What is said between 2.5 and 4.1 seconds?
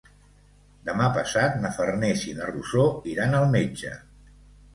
Rosó iran al metge.